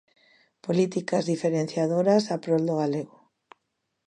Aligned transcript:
Políticas 0.65 1.23
diferenciadoras 1.31 2.23
a 2.33 2.37
prol 2.43 2.63
do 2.69 2.75
galego. 2.81 3.17